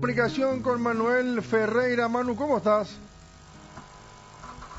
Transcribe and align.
Comunicación 0.00 0.62
con 0.62 0.80
Manuel 0.82 1.42
Ferreira. 1.42 2.08
Manu, 2.08 2.34
¿cómo 2.34 2.56
estás? 2.56 2.96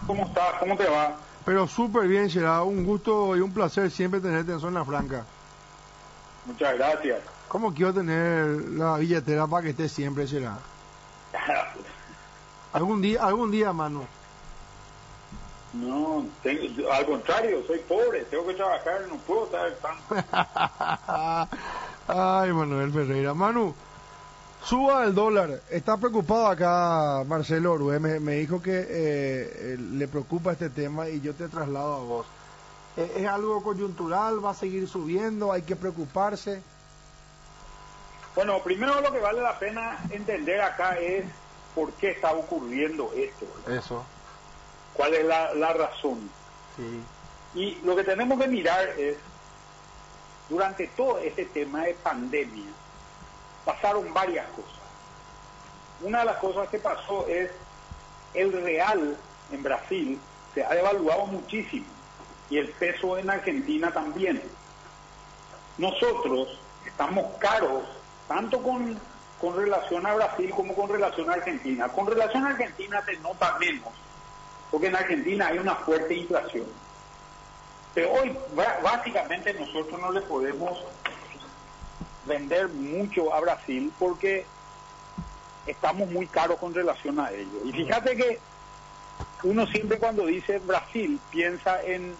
¿Cómo 0.07 0.25
estás? 0.25 0.55
¿Cómo 0.59 0.75
te 0.75 0.89
va? 0.89 1.15
Pero 1.45 1.67
súper 1.67 2.07
bien, 2.07 2.27
será 2.27 2.63
un 2.63 2.83
gusto 2.83 3.37
y 3.37 3.39
un 3.39 3.53
placer 3.53 3.91
siempre 3.91 4.19
tenerte 4.19 4.53
en 4.53 4.59
Zona 4.59 4.83
Franca. 4.83 5.23
Muchas 6.47 6.75
gracias. 6.75 7.19
¿Cómo 7.47 7.71
quiero 7.71 7.93
tener 7.93 8.47
la 8.71 8.97
billetera 8.97 9.45
para 9.45 9.61
que 9.61 9.69
esté 9.69 9.87
siempre, 9.89 10.25
será? 10.25 10.57
algún 12.73 12.99
día, 12.99 13.23
algún 13.23 13.51
día, 13.51 13.71
Manu. 13.71 14.03
No, 15.73 16.25
tengo, 16.41 16.91
al 16.91 17.05
contrario, 17.05 17.61
soy 17.67 17.77
pobre, 17.87 18.23
tengo 18.23 18.47
que 18.47 18.55
trabajar, 18.55 19.01
no 19.07 19.17
puedo 19.17 19.45
estar 19.45 19.71
tan... 19.75 21.47
Ay, 22.07 22.51
Manuel 22.51 22.91
Ferreira. 22.91 23.35
Manu, 23.35 23.75
suba 24.63 25.03
el 25.03 25.13
dólar. 25.13 25.61
Está 25.69 25.97
preocupado 25.97 26.47
acá 26.47 27.23
Marcelo 27.25 27.73
Orue. 27.73 27.99
Me, 27.99 28.19
me 28.19 28.35
dijo 28.35 28.61
que 28.61 28.85
eh, 28.89 29.77
le 29.79 30.07
preocupa 30.07 30.53
este 30.53 30.69
tema 30.69 31.09
y 31.09 31.21
yo 31.21 31.33
te 31.33 31.47
traslado 31.47 31.93
a 31.93 31.99
vos. 31.99 32.25
Eh, 32.97 33.13
¿Es 33.17 33.27
algo 33.27 33.63
coyuntural? 33.63 34.43
¿Va 34.43 34.51
a 34.51 34.55
seguir 34.55 34.87
subiendo? 34.87 35.51
¿Hay 35.51 35.61
que 35.63 35.75
preocuparse? 35.75 36.61
Bueno, 38.35 38.61
primero 38.63 39.01
lo 39.01 39.11
que 39.11 39.19
vale 39.19 39.41
la 39.41 39.59
pena 39.59 39.99
entender 40.09 40.61
acá 40.61 40.97
es 40.97 41.25
por 41.75 41.91
qué 41.93 42.11
está 42.11 42.31
ocurriendo 42.31 43.11
esto. 43.13 43.45
Eso 43.69 44.05
cuál 44.93 45.13
es 45.13 45.25
la, 45.25 45.53
la 45.53 45.73
razón. 45.73 46.29
Y 47.53 47.75
lo 47.83 47.95
que 47.95 48.03
tenemos 48.03 48.39
que 48.39 48.47
mirar 48.47 48.87
es, 48.97 49.17
durante 50.49 50.87
todo 50.87 51.19
este 51.19 51.45
tema 51.45 51.83
de 51.83 51.93
pandemia, 51.95 52.69
pasaron 53.65 54.13
varias 54.13 54.45
cosas. 54.49 54.79
Una 56.01 56.19
de 56.19 56.25
las 56.25 56.37
cosas 56.37 56.67
que 56.69 56.79
pasó 56.79 57.27
es 57.27 57.51
el 58.33 58.51
real 58.51 59.17
en 59.51 59.63
Brasil 59.63 60.19
se 60.53 60.63
ha 60.63 60.69
devaluado 60.69 61.25
muchísimo 61.27 61.85
y 62.49 62.57
el 62.57 62.69
peso 62.69 63.17
en 63.17 63.29
Argentina 63.29 63.91
también. 63.91 64.41
Nosotros 65.77 66.59
estamos 66.85 67.37
caros 67.37 67.83
tanto 68.27 68.61
con, 68.61 68.99
con 69.39 69.55
relación 69.55 70.05
a 70.05 70.15
Brasil 70.15 70.51
como 70.55 70.75
con 70.75 70.89
relación 70.89 71.29
a 71.29 71.33
Argentina. 71.33 71.87
Con 71.89 72.07
relación 72.07 72.45
a 72.45 72.49
Argentina 72.49 73.03
se 73.05 73.17
nota 73.17 73.57
menos 73.59 73.93
porque 74.71 74.87
en 74.87 74.95
Argentina 74.95 75.47
hay 75.47 75.59
una 75.59 75.75
fuerte 75.75 76.15
inflación. 76.15 76.65
Pero 77.93 78.13
hoy 78.13 78.35
básicamente 78.81 79.53
nosotros 79.53 79.99
no 79.99 80.11
le 80.11 80.21
podemos 80.21 80.79
vender 82.25 82.69
mucho 82.69 83.33
a 83.33 83.39
Brasil 83.39 83.91
porque 83.99 84.45
estamos 85.67 86.09
muy 86.09 86.27
caros 86.27 86.57
con 86.57 86.73
relación 86.73 87.19
a 87.19 87.31
ello. 87.31 87.65
Y 87.65 87.71
fíjate 87.71 88.15
que 88.15 88.39
uno 89.43 89.65
siempre 89.67 89.97
cuando 89.97 90.25
dice 90.25 90.59
Brasil 90.59 91.19
piensa 91.31 91.81
en, 91.83 92.15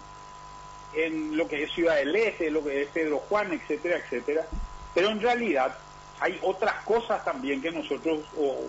en 0.94 1.36
lo 1.36 1.48
que 1.48 1.64
es 1.64 1.72
Ciudad 1.72 1.96
del 1.96 2.14
Este, 2.14 2.50
lo 2.50 2.64
que 2.64 2.82
es 2.82 2.88
Pedro 2.88 3.18
Juan, 3.28 3.52
etcétera, 3.52 3.98
etcétera. 3.98 4.46
Pero 4.94 5.10
en 5.10 5.20
realidad 5.20 5.76
hay 6.20 6.38
otras 6.42 6.84
cosas 6.84 7.24
también 7.24 7.60
que 7.60 7.72
nosotros, 7.72 8.20
o, 8.38 8.68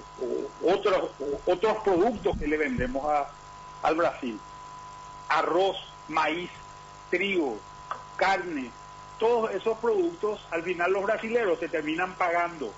otros, 0.63 1.11
otros 1.45 1.77
productos 1.83 2.37
que 2.37 2.47
le 2.47 2.57
vendemos 2.57 3.05
a, 3.05 3.29
al 3.83 3.95
Brasil. 3.95 4.39
Arroz, 5.29 5.77
maíz, 6.07 6.49
trigo, 7.09 7.59
carne, 8.15 8.71
todos 9.23 9.51
esos 9.51 9.77
productos, 9.77 10.41
al 10.51 10.63
final 10.63 10.91
los 10.91 11.03
brasileños 11.03 11.57
se 11.57 11.69
terminan 11.69 12.13
pagando 12.15 12.73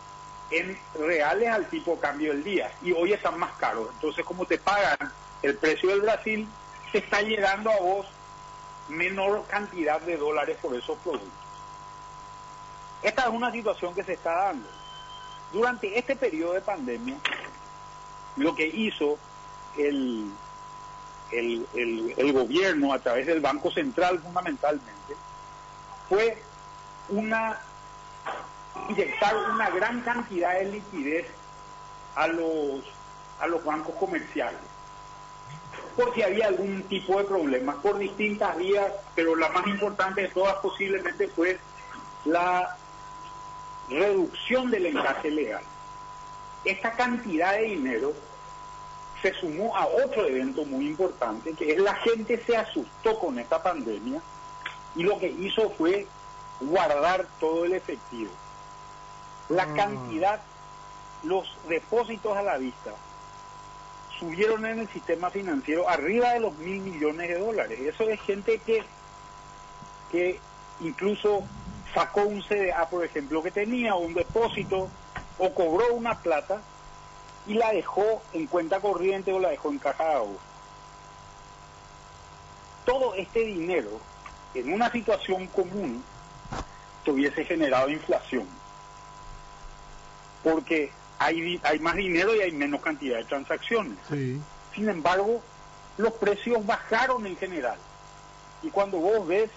en 0.52 0.78
reales 0.94 1.50
al 1.50 1.68
tipo 1.72 2.00
cambio 2.00 2.34
del 2.34 2.44
día 2.44 2.72
y 2.84 2.92
hoy 2.92 3.14
están 3.14 3.40
más 3.40 3.54
caros. 3.54 3.90
Entonces, 3.96 4.24
como 4.24 4.46
te 4.46 4.60
pagan 4.60 5.12
el 5.42 5.58
precio 5.58 5.90
del 5.90 6.02
Brasil, 6.02 6.48
te 6.92 7.00
está 7.00 7.24
llegando 7.24 7.72
a 7.72 7.80
vos 7.80 8.06
menor 8.90 9.44
cantidad 9.48 10.00
de 10.02 10.18
dólares 10.18 10.56
por 10.62 10.76
esos 10.76 10.96
productos. 11.00 11.32
Esta 13.02 13.24
es 13.24 13.30
una 13.30 13.52
situación 13.52 13.96
que 13.96 14.04
se 14.04 14.14
está 14.14 14.36
dando. 14.36 14.70
Durante 15.52 15.98
este 15.98 16.16
periodo 16.16 16.54
de 16.54 16.62
pandemia, 16.62 17.18
lo 18.36 18.56
que 18.56 18.68
hizo 18.68 19.18
el, 19.80 20.30
el, 21.32 22.34
gobierno 22.34 22.94
a 22.94 23.00
través 23.00 23.26
del 23.26 23.42
Banco 23.42 23.72
Central 23.72 24.20
fundamentalmente 24.20 24.96
fue 26.10 26.38
una 27.10 27.60
inyectar 28.90 29.36
una 29.36 29.70
gran 29.70 30.02
cantidad 30.02 30.54
de 30.56 30.66
liquidez 30.66 31.28
a 32.16 32.28
los 32.28 32.82
a 33.40 33.48
los 33.48 33.64
bancos 33.64 33.96
comerciales. 33.96 34.60
Por 35.96 36.14
si 36.14 36.24
había 36.24 36.48
algún 36.48 36.84
tipo 36.84 37.18
de 37.18 37.26
problema 37.26 37.82
por 37.82 37.98
distintas 37.98 38.58
vías 38.58 38.92
pero 39.16 39.36
la 39.36 39.50
más 39.50 39.68
importante 39.68 40.22
de 40.22 40.28
todas 40.30 40.56
posiblemente 40.56 41.28
fue 41.30 41.60
la 42.26 42.78
reducción 43.90 44.72
del 44.72 44.88
encaje 44.88 45.32
legal. 45.32 45.64
Esta 46.64 46.92
cantidad 46.94 47.54
de 47.54 47.64
dinero 47.64 48.14
se 49.22 49.34
sumó 49.34 49.76
a 49.76 49.86
otro 49.86 50.26
evento 50.26 50.66
muy 50.66 50.88
importante, 50.88 51.54
que 51.54 51.74
es 51.74 51.80
la 51.80 51.96
gente 51.96 52.42
se 52.46 52.58
asustó 52.58 53.20
con 53.20 53.40
esta 53.40 53.62
pandemia 53.62 54.22
y 54.96 55.04
lo 55.04 55.20
que 55.20 55.28
hizo 55.28 55.70
fue 55.72 56.08
guardar 56.62 57.28
todo 57.40 57.66
el 57.66 57.74
efectivo. 57.74 58.32
La 59.50 59.64
ah. 59.64 59.74
cantidad, 59.76 60.42
los 61.24 61.48
depósitos 61.68 62.36
a 62.36 62.42
la 62.42 62.58
vista 62.58 62.94
subieron 64.20 64.66
en 64.66 64.80
el 64.80 64.88
sistema 64.90 65.30
financiero 65.30 65.90
arriba 65.90 66.32
de 66.32 66.40
los 66.40 66.56
mil 66.58 66.82
millones 66.82 67.28
de 67.28 67.38
dólares. 67.38 67.80
Eso 67.82 68.10
es 68.10 68.22
gente 68.22 68.60
que, 68.60 68.84
que 70.12 70.40
incluso 70.80 71.44
sacó 71.94 72.22
un 72.22 72.42
CDA, 72.42 72.88
por 72.90 73.04
ejemplo, 73.04 73.44
que 73.44 73.52
tenía 73.52 73.96
un 73.96 74.14
depósito 74.14 74.90
o 75.38 75.54
cobró 75.54 75.94
una 75.94 76.18
plata 76.20 76.62
y 77.48 77.56
la 77.56 77.72
dejó 77.72 78.22
en 78.34 78.48
cuenta 78.48 78.80
corriente 78.80 79.34
o 79.34 79.40
la 79.40 79.50
dejó 79.50 79.70
en 79.70 79.80
caja 79.80 80.06
de 80.06 80.14
ahorro. 80.14 80.40
Todo 82.86 83.16
este 83.16 83.40
dinero, 83.42 84.00
en 84.56 84.74
una 84.74 84.92
situación 84.92 85.48
común, 85.48 86.04
tuviese 87.04 87.46
generado 87.46 87.90
inflación. 87.90 88.48
Porque 90.44 90.92
hay, 91.20 91.60
hay 91.64 91.80
más 91.80 91.96
dinero 91.96 92.36
y 92.36 92.42
hay 92.42 92.52
menos 92.52 92.82
cantidad 92.82 93.18
de 93.18 93.26
transacciones. 93.26 93.98
Sin 94.10 94.90
embargo, 94.90 95.42
los 95.98 96.14
precios 96.14 96.66
bajaron 96.66 97.26
en 97.26 97.38
general. 97.38 97.78
Y 98.64 98.70
cuando 98.70 98.98
vos 98.98 99.28
ves, 99.28 99.50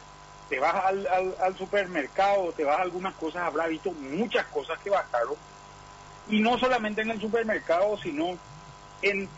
te 0.49 0.59
vas 0.61 0.75
al, 0.85 1.07
al, 1.07 1.35
al 1.41 1.57
supermercado, 1.57 2.53
te 2.53 2.65
vas 2.65 2.79
a 2.79 2.83
algunas 2.83 3.15
cosas, 3.15 3.43
habrá 3.43 3.67
visto 3.67 3.93
muchas 3.93 4.47
cosas 4.47 4.79
que 4.79 4.91
bajaron 4.91 5.37
y 6.31 6.41
no 6.41 6.59
solamente 6.59 7.03
en 7.03 7.11
el 7.11 7.21
supermercado, 7.21 7.99
sino 7.99 8.37
en 9.03 9.29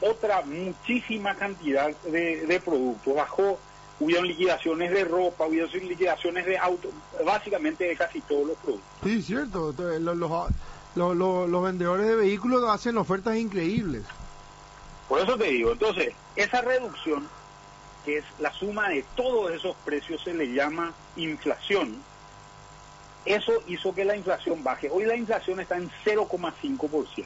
otra 0.00 0.42
muchísima 0.42 1.34
cantidad 1.36 1.90
de, 2.02 2.60
productos. 2.64 3.14
Bajó, 3.14 3.58
hubieron 4.04 4.26
liquidaciones 4.26 4.90
de 4.90 5.04
ropa, 5.04 5.46
hubieron 5.46 5.70
liquidaciones 5.70 6.46
de 6.46 6.58
autos, 6.58 6.90
básicamente 7.24 7.84
de 7.84 7.96
casi 7.96 8.20
todos 8.22 8.48
los 8.48 8.56
productos. 8.58 8.88
Sí, 9.04 9.22
cierto. 9.22 9.74
Los, 10.00 10.16
los, 10.94 11.16
los, 11.16 11.62
vendedores 11.62 12.06
de 12.06 12.16
vehículos 12.16 12.64
hacen 12.68 12.98
ofertas 12.98 13.36
increíbles. 13.36 14.02
Por 15.08 15.20
eso 15.20 15.36
te 15.36 15.44
digo, 15.44 15.72
entonces, 15.72 16.14
esa 16.36 16.62
reducción, 16.62 17.28
que 18.04 18.18
es 18.18 18.24
la 18.38 18.52
suma 18.52 18.88
de 18.88 19.04
todos 19.14 19.52
esos 19.52 19.76
precios, 19.84 20.22
se 20.22 20.34
le 20.34 20.52
llama 20.52 20.92
inflación 21.16 22.02
eso 23.24 23.52
hizo 23.68 23.94
que 23.94 24.04
la 24.04 24.16
inflación 24.16 24.64
baje. 24.64 24.90
Hoy 24.90 25.04
la 25.04 25.14
inflación 25.14 25.60
está 25.60 25.76
en 25.76 25.90
0,5%. 26.04 27.24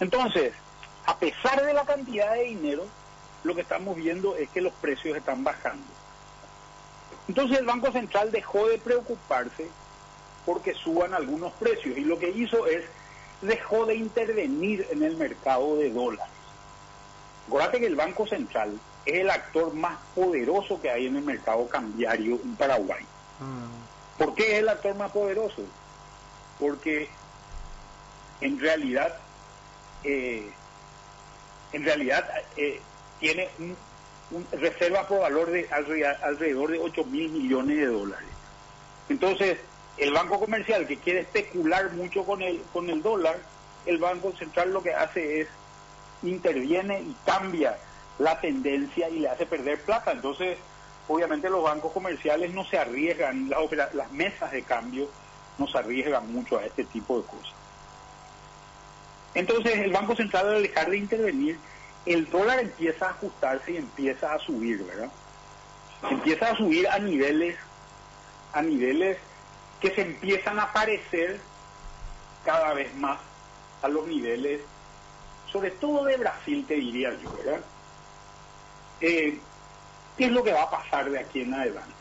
Entonces, 0.00 0.52
a 1.06 1.16
pesar 1.16 1.64
de 1.64 1.72
la 1.72 1.84
cantidad 1.84 2.34
de 2.34 2.44
dinero, 2.44 2.86
lo 3.44 3.54
que 3.54 3.62
estamos 3.62 3.96
viendo 3.96 4.36
es 4.36 4.48
que 4.50 4.60
los 4.60 4.72
precios 4.74 5.16
están 5.16 5.44
bajando. 5.44 5.86
Entonces 7.28 7.58
el 7.58 7.66
Banco 7.66 7.92
Central 7.92 8.30
dejó 8.30 8.68
de 8.68 8.78
preocuparse 8.78 9.68
porque 10.44 10.74
suban 10.74 11.14
algunos 11.14 11.52
precios 11.52 11.96
y 11.96 12.02
lo 12.02 12.18
que 12.18 12.30
hizo 12.30 12.66
es 12.66 12.84
dejó 13.40 13.86
de 13.86 13.96
intervenir 13.96 14.86
en 14.90 15.02
el 15.02 15.16
mercado 15.16 15.76
de 15.76 15.90
dólares. 15.90 16.32
Acuérdate 17.46 17.80
que 17.80 17.86
el 17.86 17.96
Banco 17.96 18.26
Central 18.26 18.78
es 19.04 19.20
el 19.20 19.30
actor 19.30 19.74
más 19.74 19.98
poderoso 20.14 20.80
que 20.80 20.90
hay 20.90 21.06
en 21.06 21.16
el 21.16 21.24
mercado 21.24 21.66
cambiario 21.68 22.40
en 22.42 22.56
Paraguay. 22.56 23.02
Mm. 23.40 24.18
¿Por 24.18 24.34
qué 24.34 24.52
es 24.52 24.58
el 24.60 24.68
actor 24.68 24.94
más 24.94 25.10
poderoso? 25.10 25.62
Porque 26.60 27.08
en 28.40 28.60
realidad, 28.60 29.16
eh, 30.04 30.50
en 31.72 31.84
realidad 31.84 32.28
eh, 32.56 32.80
tiene 33.22 33.48
un, 33.60 33.76
reserva 34.50 35.06
por 35.06 35.20
valor 35.20 35.50
de 35.50 35.68
alrededor 35.70 36.72
de 36.72 36.78
8 36.78 37.04
mil 37.04 37.30
millones 37.30 37.76
de 37.76 37.86
dólares. 37.86 38.28
Entonces, 39.08 39.58
el 39.96 40.12
banco 40.12 40.40
comercial 40.40 40.86
que 40.86 40.96
quiere 40.96 41.20
especular 41.20 41.92
mucho 41.92 42.24
con 42.24 42.42
el, 42.42 42.60
con 42.72 42.90
el 42.90 43.00
dólar, 43.00 43.38
el 43.86 43.98
Banco 43.98 44.32
Central 44.32 44.72
lo 44.72 44.82
que 44.82 44.94
hace 44.94 45.42
es 45.42 45.48
interviene 46.22 47.00
y 47.00 47.16
cambia 47.24 47.78
la 48.18 48.40
tendencia 48.40 49.08
y 49.08 49.20
le 49.20 49.28
hace 49.28 49.46
perder 49.46 49.80
plata. 49.82 50.12
Entonces, 50.12 50.58
obviamente 51.08 51.48
los 51.48 51.62
bancos 51.62 51.92
comerciales 51.92 52.52
no 52.52 52.64
se 52.64 52.78
arriesgan, 52.78 53.50
las, 53.50 53.94
las 53.94 54.10
mesas 54.12 54.50
de 54.50 54.62
cambio 54.62 55.08
no 55.58 55.68
se 55.68 55.78
arriesgan 55.78 56.32
mucho 56.32 56.58
a 56.58 56.64
este 56.64 56.84
tipo 56.84 57.20
de 57.20 57.26
cosas. 57.26 57.54
Entonces, 59.34 59.78
el 59.78 59.92
Banco 59.92 60.16
Central 60.16 60.48
al 60.48 60.62
dejar 60.62 60.90
de 60.90 60.98
intervenir, 60.98 61.58
el 62.06 62.28
dólar 62.30 62.58
empieza 62.58 63.06
a 63.06 63.10
ajustarse 63.10 63.72
y 63.72 63.76
empieza 63.76 64.32
a 64.32 64.38
subir, 64.38 64.84
¿verdad? 64.84 65.10
Empieza 66.10 66.50
a 66.50 66.56
subir 66.56 66.88
a 66.88 66.98
niveles, 66.98 67.56
a 68.52 68.62
niveles 68.62 69.18
que 69.80 69.94
se 69.94 70.02
empiezan 70.02 70.58
a 70.58 70.72
parecer 70.72 71.40
cada 72.44 72.74
vez 72.74 72.92
más 72.96 73.20
a 73.82 73.88
los 73.88 74.06
niveles, 74.06 74.60
sobre 75.50 75.70
todo 75.72 76.04
de 76.04 76.16
Brasil, 76.16 76.64
te 76.66 76.74
diría 76.74 77.10
yo, 77.20 77.30
¿verdad? 77.36 77.60
Eh, 79.00 79.40
¿Qué 80.16 80.26
es 80.26 80.32
lo 80.32 80.42
que 80.42 80.52
va 80.52 80.62
a 80.62 80.70
pasar 80.70 81.10
de 81.10 81.20
aquí 81.20 81.40
en 81.40 81.54
adelante? 81.54 81.92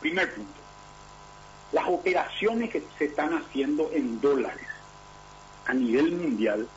Primer 0.00 0.34
punto, 0.34 0.60
las 1.72 1.86
operaciones 1.88 2.70
que 2.70 2.86
se 2.98 3.06
están 3.06 3.34
haciendo 3.34 3.90
en 3.92 4.20
dólares 4.20 4.66
a 5.66 5.74
nivel 5.74 6.12
mundial 6.12 6.68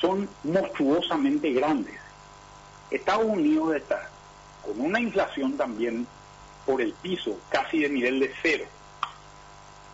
son 0.00 0.28
monstruosamente 0.44 1.52
grandes. 1.52 1.94
Estados 2.90 3.26
Unidos 3.26 3.76
está 3.76 4.08
con 4.64 4.80
una 4.80 5.00
inflación 5.00 5.56
también 5.56 6.06
por 6.66 6.80
el 6.80 6.92
piso, 6.94 7.38
casi 7.48 7.80
de 7.80 7.88
nivel 7.88 8.20
de 8.20 8.32
cero. 8.42 8.64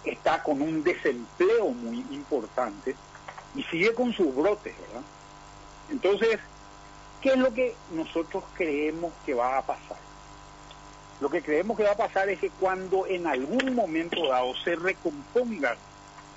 Está 0.04 0.42
con 0.42 0.60
un 0.60 0.82
desempleo 0.82 1.70
muy 1.70 2.04
importante 2.10 2.94
y 3.54 3.62
sigue 3.64 3.94
con 3.94 4.12
sus 4.12 4.34
brotes, 4.34 4.74
¿verdad? 4.78 5.02
Entonces, 5.90 6.38
¿qué 7.20 7.30
es 7.30 7.38
lo 7.38 7.52
que 7.54 7.74
nosotros 7.92 8.44
creemos 8.54 9.12
que 9.24 9.34
va 9.34 9.58
a 9.58 9.62
pasar? 9.62 9.96
Lo 11.20 11.30
que 11.30 11.42
creemos 11.42 11.76
que 11.76 11.84
va 11.84 11.92
a 11.92 11.96
pasar 11.96 12.28
es 12.28 12.40
que 12.40 12.50
cuando 12.50 13.06
en 13.06 13.26
algún 13.26 13.74
momento 13.74 14.28
dado 14.28 14.54
se 14.56 14.74
recompongan 14.74 15.76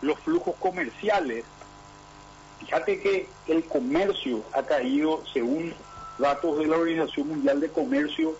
los 0.01 0.19
flujos 0.19 0.55
comerciales, 0.59 1.43
fíjate 2.67 2.99
que 2.99 3.29
el 3.47 3.63
comercio 3.63 4.43
ha 4.53 4.61
caído, 4.63 5.23
según 5.31 5.73
datos 6.17 6.59
de 6.59 6.67
la 6.67 6.75
Organización 6.75 7.29
Mundial 7.29 7.61
de 7.61 7.69
Comercio, 7.69 8.35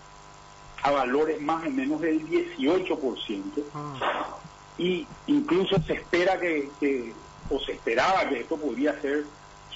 a 0.82 0.90
valores 0.90 1.40
más 1.40 1.66
o 1.66 1.70
menos 1.70 2.00
del 2.00 2.28
18%. 2.28 3.42
Ah. 3.74 4.36
Y 4.76 5.06
incluso 5.26 5.82
se 5.82 5.94
espera 5.94 6.38
que, 6.38 6.70
que, 6.78 7.12
o 7.48 7.58
se 7.58 7.72
esperaba 7.72 8.28
que 8.28 8.40
esto 8.40 8.56
podría 8.58 9.00
ser 9.00 9.24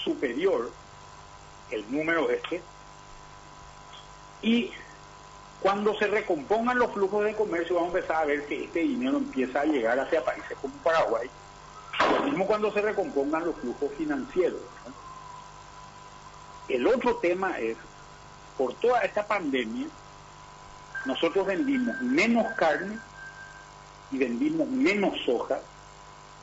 superior, 0.04 0.70
el 1.70 1.90
número 1.90 2.31
este. 2.31 2.60
Y 4.43 4.70
cuando 5.60 5.96
se 5.99 6.08
recompongan 6.08 6.78
los 6.78 6.93
flujos 6.93 7.25
de 7.25 7.34
comercio, 7.34 7.76
vamos 7.76 7.94
a 7.94 7.99
empezar 7.99 8.22
a 8.22 8.26
ver 8.26 8.46
que 8.46 8.64
este 8.64 8.81
dinero 8.81 9.16
empieza 9.16 9.62
a 9.62 9.64
llegar 9.64 9.99
hacia 9.99 10.22
países 10.22 10.56
como 10.60 10.75
Paraguay. 10.84 11.28
Lo 12.12 12.23
mismo 12.25 12.47
cuando 12.47 12.73
se 12.73 12.82
recompongan 12.82 13.47
los 13.47 13.56
flujos 13.56 13.91
financieros. 13.97 14.61
El 16.69 16.87
otro 16.87 17.17
tema 17.17 17.59
es, 17.59 17.76
por 18.56 18.75
toda 18.75 19.00
esta 19.00 19.26
pandemia, 19.26 19.87
nosotros 21.06 21.47
vendimos 21.47 22.00
menos 22.03 22.47
carne 22.56 22.99
y 24.11 24.19
vendimos 24.19 24.69
menos 24.69 25.19
soja 25.25 25.61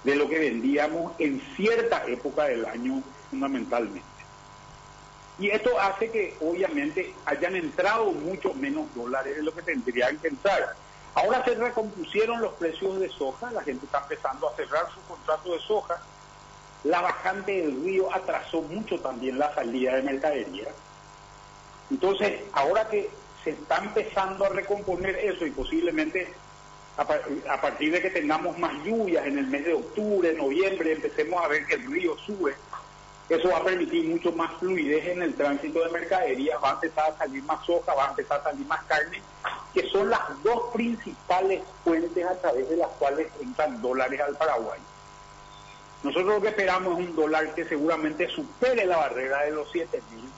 de 0.04 0.16
lo 0.16 0.28
que 0.28 0.40
vendíamos 0.40 1.14
en 1.20 1.40
cierta 1.56 2.06
época 2.08 2.46
del 2.46 2.66
año 2.66 3.04
fundamentalmente. 3.30 4.04
Y 5.40 5.50
esto 5.50 5.80
hace 5.80 6.12
que 6.12 6.36
obviamente 6.42 7.14
hayan 7.26 7.56
entrado 7.56 8.12
mucho 8.12 8.54
menos 8.56 8.94
dólares 8.94 9.38
de 9.38 9.44
lo 9.44 9.54
que 9.54 9.62
tendrían 9.62 10.18
que 10.18 10.28
entrar. 10.30 10.76
Ahora 11.22 11.44
se 11.44 11.54
recompusieron 11.56 12.42
los 12.42 12.54
precios 12.54 12.98
de 12.98 13.10
soja, 13.10 13.52
la 13.52 13.62
gente 13.62 13.86
está 13.86 14.00
empezando 14.00 14.50
a 14.50 14.56
cerrar 14.56 14.88
su 14.94 15.02
contrato 15.02 15.52
de 15.54 15.60
soja. 15.60 16.02
La 16.86 17.02
bajante 17.02 17.62
del 17.62 17.84
río 17.84 18.14
atrasó 18.14 18.62
mucho 18.62 18.98
también 19.02 19.38
la 19.38 19.54
salida 19.54 19.96
de 19.96 20.04
mercadería. 20.04 20.70
Entonces, 21.92 22.44
ahora 22.54 22.88
que 22.88 23.10
se 23.44 23.50
está 23.50 23.80
empezando 23.80 24.46
a 24.46 24.50
recomponer 24.50 25.18
eso 25.18 25.46
y 25.46 25.52
posiblemente 25.52 26.34
a, 26.96 27.62
partir 27.62 27.92
de 27.92 28.02
que 28.02 28.12
tengamos 28.12 28.58
más 28.58 28.74
lluvias 28.86 29.26
en 29.26 29.40
el 29.40 29.48
mes 29.48 29.66
de 29.66 29.74
octubre, 29.74 30.34
noviembre, 30.34 30.94
empecemos 30.94 31.44
a 31.44 31.50
ver 31.50 31.66
que 31.66 31.76
el 31.76 31.92
río 31.92 32.18
sube, 32.20 32.56
eso 33.28 33.50
va 33.50 33.58
a 33.58 33.64
permitir 33.64 34.08
mucho 34.08 34.32
más 34.32 34.52
fluidez 34.58 35.06
en 35.08 35.22
el 35.22 35.34
tránsito 35.34 35.84
de 35.84 35.92
mercaderías, 35.92 36.64
va 36.64 36.72
a 36.72 36.74
empezar 36.76 37.12
a 37.12 37.18
salir 37.18 37.44
más 37.44 37.66
soja, 37.66 37.94
va 37.94 38.08
a 38.08 38.10
empezar 38.10 38.40
a 38.40 38.44
salir 38.44 38.66
más 38.66 38.84
carne, 38.86 39.22
que 39.74 39.90
son 39.90 40.10
las 40.10 40.22
dos 40.44 40.74
principales 40.74 41.62
fuentes 41.84 42.26
a 42.26 42.36
través 42.36 42.70
de 42.70 42.78
las 42.78 42.90
cuales 43.00 43.28
entran 43.42 43.82
dólares 43.82 44.20
al 44.22 44.36
Paraguay. 44.36 44.80
Nosotros 46.04 46.36
lo 46.36 46.42
que 46.42 46.50
esperamos 46.50 47.00
es 47.00 47.10
un 47.10 47.16
dólar 47.16 47.54
que 47.54 47.66
seguramente 47.66 48.28
supere 48.30 48.86
la 48.86 48.98
barrera 48.98 49.44
de 49.44 49.52
los 49.52 49.70
7 49.72 50.02
mil 50.12 50.30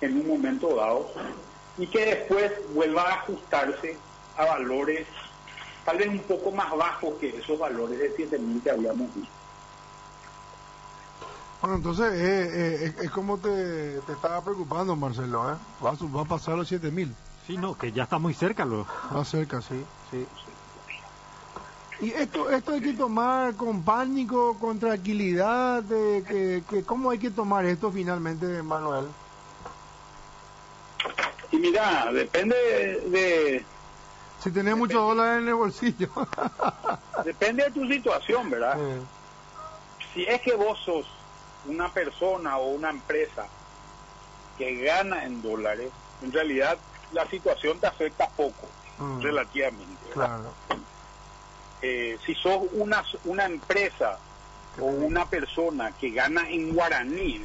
en 0.00 0.20
un 0.20 0.28
momento 0.28 0.74
dado 0.74 1.10
y 1.78 1.86
que 1.86 2.04
después 2.06 2.52
vuelva 2.72 3.02
a 3.02 3.14
ajustarse 3.14 3.96
a 4.36 4.44
valores 4.44 5.06
tal 5.84 5.98
vez 5.98 6.08
un 6.08 6.20
poco 6.20 6.50
más 6.50 6.74
bajos 6.76 7.14
que 7.20 7.36
esos 7.36 7.58
valores 7.58 7.98
de 7.98 8.16
7.000 8.16 8.62
que 8.62 8.70
habíamos 8.70 9.14
visto. 9.14 9.32
Bueno, 11.60 11.76
entonces 11.76 12.12
eh, 12.12 12.86
eh, 12.86 12.94
es 13.02 13.10
como 13.10 13.38
te, 13.38 14.00
te, 14.00 14.12
estaba 14.12 14.42
preocupando, 14.42 14.96
Marcelo, 14.96 15.52
¿eh? 15.52 15.56
Va, 15.82 15.92
va 15.92 16.22
a 16.22 16.24
pasar 16.24 16.56
los 16.56 16.70
7.000. 16.70 17.12
Sí, 17.46 17.58
no, 17.58 17.76
que 17.76 17.92
ya 17.92 18.04
está 18.04 18.18
muy 18.18 18.34
cerca. 18.34 18.64
Lo... 18.64 18.86
Va 19.14 19.24
cerca, 19.24 19.60
sí, 19.60 19.84
sí. 20.10 20.26
Y 22.00 22.10
esto, 22.10 22.50
esto 22.50 22.72
hay 22.72 22.80
que 22.80 22.92
tomar 22.94 23.54
con 23.54 23.82
pánico, 23.84 24.58
con 24.58 24.78
tranquilidad, 24.78 25.82
de, 25.82 26.62
que, 26.68 26.84
¿cómo 26.84 27.10
hay 27.10 27.18
que 27.18 27.30
tomar 27.30 27.64
esto 27.66 27.90
finalmente, 27.92 28.62
Manuel? 28.62 29.06
Y 31.52 31.56
mira, 31.58 32.10
depende 32.12 32.56
de... 32.56 33.64
Si 34.42 34.50
tenés 34.50 34.76
muchos 34.76 35.00
dólares 35.00 35.42
en 35.42 35.48
el 35.48 35.54
bolsillo. 35.54 36.10
depende 37.24 37.64
de 37.64 37.70
tu 37.70 37.86
situación, 37.86 38.50
¿verdad? 38.50 38.76
Si 40.12 40.24
es 40.24 40.40
que 40.42 40.54
vos 40.56 40.78
sos 40.84 41.06
una 41.66 41.88
persona 41.90 42.58
o 42.58 42.72
una 42.72 42.90
empresa 42.90 43.46
que 44.58 44.82
gana 44.84 45.24
en 45.24 45.40
dólares, 45.40 45.90
en 46.22 46.32
realidad 46.32 46.76
la 47.14 47.28
situación 47.30 47.78
te 47.78 47.86
afecta 47.86 48.28
poco, 48.28 48.68
mm. 48.98 49.20
relativamente. 49.20 50.10
Claro. 50.12 50.52
Eh, 51.80 52.18
si 52.24 52.34
sos 52.34 52.62
una, 52.72 53.04
una 53.24 53.44
empresa 53.44 54.18
o 54.80 54.86
una 54.86 55.26
persona 55.26 55.92
que 55.92 56.10
gana 56.10 56.48
en 56.50 56.74
guaraní, 56.74 57.42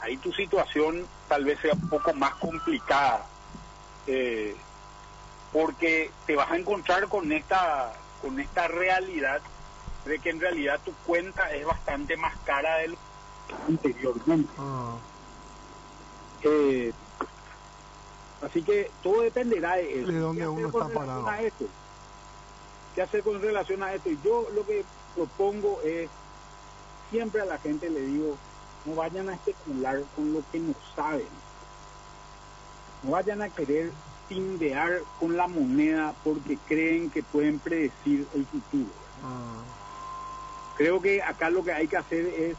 ahí 0.00 0.16
tu 0.16 0.32
situación 0.32 1.06
tal 1.28 1.44
vez 1.44 1.60
sea 1.60 1.74
un 1.74 1.88
poco 1.88 2.12
más 2.14 2.34
complicada, 2.34 3.26
eh, 4.06 4.56
porque 5.52 6.10
te 6.26 6.34
vas 6.34 6.50
a 6.50 6.56
encontrar 6.56 7.08
con 7.08 7.30
esta, 7.32 7.92
con 8.20 8.40
esta 8.40 8.66
realidad 8.68 9.40
de 10.04 10.18
que 10.18 10.30
en 10.30 10.40
realidad 10.40 10.80
tu 10.84 10.92
cuenta 11.06 11.52
es 11.54 11.64
bastante 11.64 12.16
más 12.16 12.34
cara 12.44 12.78
de 12.78 12.88
lo 12.88 12.96
anteriormente. 13.68 14.50
Ah. 14.58 14.96
Eh, 16.42 16.92
así 18.42 18.62
que 18.62 18.90
todo 19.02 19.22
dependerá 19.22 19.76
de 19.76 20.00
eso. 20.00 20.10
¿De 20.10 20.18
dónde 20.18 20.48
uno 20.48 20.68
está 20.68 20.88
parado? 20.88 21.26
¿Qué 22.94 23.02
hacer 23.02 23.22
con 23.22 23.40
relación 23.40 23.82
a 23.82 23.94
esto? 23.94 24.10
Y 24.10 24.18
yo 24.22 24.48
lo 24.54 24.66
que 24.66 24.84
propongo 25.14 25.80
es, 25.82 26.10
siempre 27.10 27.40
a 27.40 27.46
la 27.46 27.58
gente 27.58 27.88
le 27.88 28.00
digo, 28.00 28.36
no 28.84 28.94
vayan 28.96 29.28
a 29.28 29.34
especular 29.34 30.02
con 30.14 30.32
lo 30.32 30.42
que 30.50 30.58
no 30.58 30.74
saben. 30.94 31.28
No 33.02 33.12
vayan 33.12 33.40
a 33.42 33.48
querer 33.48 33.90
tindear 34.28 35.00
con 35.18 35.36
la 35.36 35.48
moneda 35.48 36.14
porque 36.22 36.58
creen 36.68 37.10
que 37.10 37.22
pueden 37.22 37.58
predecir 37.58 38.26
el 38.34 38.46
futuro. 38.46 38.90
Ah. 39.22 39.62
Creo 40.76 41.00
que 41.00 41.22
acá 41.22 41.50
lo 41.50 41.64
que 41.64 41.72
hay 41.72 41.86
que 41.86 41.96
hacer 41.96 42.26
es, 42.26 42.56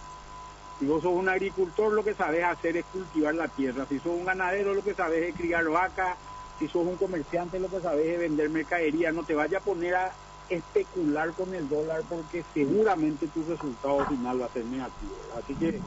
si 0.80 0.86
vos 0.86 1.02
sos 1.02 1.14
un 1.14 1.30
agricultor, 1.30 1.94
lo 1.94 2.04
que 2.04 2.14
sabes 2.14 2.44
hacer 2.44 2.78
es 2.78 2.86
cultivar 2.86 3.36
la 3.36 3.48
tierra. 3.48 3.86
Si 3.88 4.00
sos 4.00 4.14
un 4.14 4.26
ganadero, 4.26 4.74
lo 4.74 4.84
que 4.84 4.94
sabes 4.94 5.30
es 5.30 5.36
criar 5.36 5.68
vacas. 5.70 6.18
Si 6.60 6.68
sos 6.68 6.86
un 6.86 6.98
comerciante, 6.98 7.60
lo 7.60 7.70
que 7.70 7.82
sabes 7.82 8.06
es 8.06 8.20
vender 8.20 8.50
mercadería. 8.50 9.12
No 9.12 9.24
te 9.24 9.36
vayas 9.36 9.62
a 9.62 9.66
poner 9.66 9.96
a 9.96 10.12
especular 10.50 11.32
con 11.34 11.54
el 11.54 11.68
dólar 11.70 12.02
porque 12.10 12.44
seguramente 12.54 13.28
tu 13.28 13.44
resultado 13.44 14.06
final 14.08 14.42
va 14.42 14.46
a 14.46 14.50
ser 14.50 14.66
negativo. 14.66 15.16
Así 15.38 15.56
que 15.56 15.82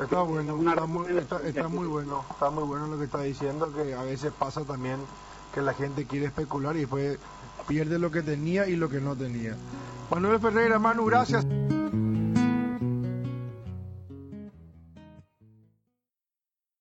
Está 0.00 0.22
bueno, 0.22 0.58
está 0.58 0.86
muy, 0.86 1.06
está, 1.44 1.68
muy 1.68 1.86
bueno, 1.86 2.24
está 2.28 2.50
muy 2.50 2.64
bueno 2.64 2.88
lo 2.88 2.98
que 2.98 3.04
está 3.04 3.20
diciendo, 3.20 3.72
que 3.72 3.94
a 3.94 4.02
veces 4.02 4.32
pasa 4.36 4.64
también 4.64 4.96
que 5.54 5.62
la 5.62 5.72
gente 5.72 6.04
quiere 6.04 6.26
especular 6.26 6.74
y 6.74 6.80
después 6.80 7.16
pierde 7.68 8.00
lo 8.00 8.10
que 8.10 8.22
tenía 8.22 8.66
y 8.66 8.74
lo 8.74 8.88
que 8.88 9.00
no 9.00 9.14
tenía. 9.14 9.56
Manuel 10.10 10.40
Ferreira, 10.40 10.80
Manu, 10.80 11.04
gracias. 11.04 11.46